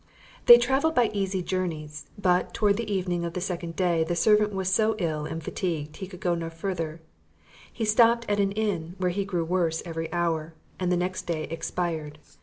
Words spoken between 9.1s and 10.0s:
he grew worse